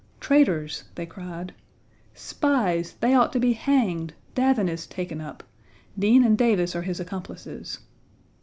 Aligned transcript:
"Traitors," 0.19 0.85
they 0.95 1.05
cried. 1.05 1.53
"Spies; 2.15 2.95
they 3.01 3.13
ought 3.13 3.31
to 3.33 3.39
be 3.39 3.53
hanged; 3.53 4.15
Davin 4.33 4.67
is 4.67 4.87
taken 4.87 5.21
up, 5.21 5.43
Dean 5.99 6.23
and 6.23 6.35
Davis 6.35 6.75
are 6.75 6.81
his 6.81 6.99
accomplices." 6.99 7.77